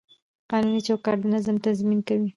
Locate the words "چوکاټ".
0.87-1.17